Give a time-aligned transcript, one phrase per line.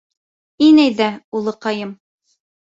[0.67, 1.09] —Ин әйҙә,
[1.41, 1.93] улыҡайым!